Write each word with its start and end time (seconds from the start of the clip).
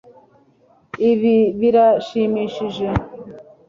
Ibi 1.11 1.35
birashimishije 1.59 2.87